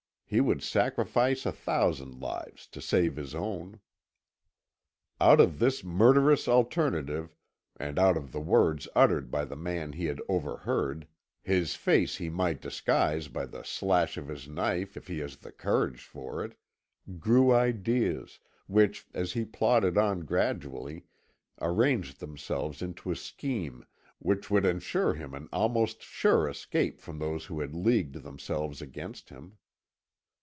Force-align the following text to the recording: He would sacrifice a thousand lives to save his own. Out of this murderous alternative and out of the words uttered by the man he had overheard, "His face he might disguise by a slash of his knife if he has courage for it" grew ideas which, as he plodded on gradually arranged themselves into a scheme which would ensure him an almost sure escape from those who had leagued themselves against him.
He 0.33 0.39
would 0.39 0.63
sacrifice 0.63 1.45
a 1.45 1.51
thousand 1.51 2.21
lives 2.21 2.65
to 2.67 2.79
save 2.79 3.17
his 3.17 3.35
own. 3.35 3.81
Out 5.19 5.41
of 5.41 5.59
this 5.59 5.83
murderous 5.83 6.47
alternative 6.47 7.35
and 7.77 7.99
out 7.99 8.15
of 8.15 8.31
the 8.31 8.39
words 8.39 8.87
uttered 8.95 9.29
by 9.29 9.43
the 9.43 9.57
man 9.57 9.91
he 9.91 10.05
had 10.05 10.21
overheard, 10.29 11.05
"His 11.43 11.75
face 11.75 12.15
he 12.15 12.29
might 12.29 12.61
disguise 12.61 13.27
by 13.27 13.43
a 13.43 13.65
slash 13.65 14.15
of 14.15 14.29
his 14.29 14.47
knife 14.47 14.95
if 14.95 15.07
he 15.07 15.17
has 15.19 15.35
courage 15.35 15.99
for 16.05 16.45
it" 16.45 16.57
grew 17.19 17.51
ideas 17.51 18.39
which, 18.67 19.05
as 19.13 19.33
he 19.33 19.43
plodded 19.43 19.97
on 19.97 20.21
gradually 20.21 21.03
arranged 21.61 22.21
themselves 22.21 22.81
into 22.81 23.11
a 23.11 23.17
scheme 23.17 23.85
which 24.19 24.49
would 24.49 24.65
ensure 24.65 25.13
him 25.13 25.33
an 25.33 25.49
almost 25.51 26.01
sure 26.01 26.47
escape 26.47 27.01
from 27.01 27.19
those 27.19 27.47
who 27.47 27.59
had 27.59 27.75
leagued 27.75 28.23
themselves 28.23 28.81
against 28.81 29.27
him. 29.27 29.57